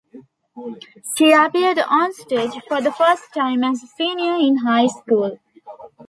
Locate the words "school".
4.87-5.37